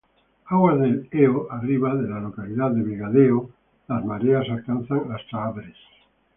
Aguas 0.47 0.79
del 0.79 1.07
Eo 1.11 1.47
arriba 1.51 1.93
de 1.93 2.09
la 2.09 2.19
localidad 2.19 2.71
de 2.71 2.81
Vegadeo, 2.81 3.51
las 3.87 4.03
mareas 4.03 4.49
alcanzan 4.49 5.11
hasta 5.11 5.43
Abres. 5.45 5.77